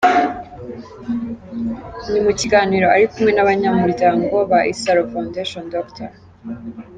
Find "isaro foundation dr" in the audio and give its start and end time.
4.73-6.09